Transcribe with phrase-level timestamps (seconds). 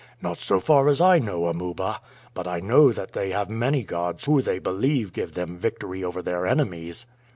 [0.19, 2.01] "Not so far as I know, Amuba;
[2.33, 6.23] but I know that they have many gods who they believe give them victory over
[6.23, 7.05] their enemies."